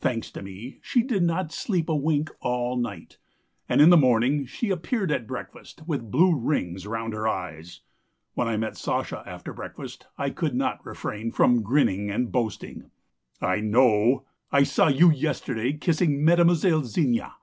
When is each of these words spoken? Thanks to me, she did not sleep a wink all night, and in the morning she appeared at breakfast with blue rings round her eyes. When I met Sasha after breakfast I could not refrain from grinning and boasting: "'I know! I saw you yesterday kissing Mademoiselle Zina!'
Thanks 0.00 0.30
to 0.30 0.40
me, 0.40 0.78
she 0.80 1.02
did 1.02 1.22
not 1.22 1.52
sleep 1.52 1.90
a 1.90 1.94
wink 1.94 2.30
all 2.40 2.78
night, 2.78 3.18
and 3.68 3.78
in 3.82 3.90
the 3.90 3.96
morning 3.98 4.46
she 4.46 4.70
appeared 4.70 5.12
at 5.12 5.26
breakfast 5.26 5.82
with 5.86 6.10
blue 6.10 6.34
rings 6.34 6.86
round 6.86 7.12
her 7.12 7.28
eyes. 7.28 7.82
When 8.32 8.48
I 8.48 8.56
met 8.56 8.78
Sasha 8.78 9.22
after 9.26 9.52
breakfast 9.52 10.06
I 10.16 10.30
could 10.30 10.54
not 10.54 10.86
refrain 10.86 11.30
from 11.30 11.60
grinning 11.62 12.10
and 12.10 12.32
boasting: 12.32 12.90
"'I 13.42 13.60
know! 13.60 14.24
I 14.50 14.62
saw 14.62 14.88
you 14.88 15.10
yesterday 15.12 15.74
kissing 15.74 16.24
Mademoiselle 16.24 16.82
Zina!' 16.84 17.34